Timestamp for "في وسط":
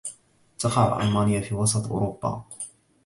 1.41-1.87